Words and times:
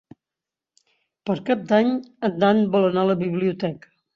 Per 1.29 1.35
Cap 1.51 1.67
d'Any 1.73 1.91
en 2.31 2.41
Dan 2.45 2.65
vol 2.77 2.89
anar 2.89 3.07
a 3.07 3.11
la 3.13 3.21
biblioteca. 3.25 3.97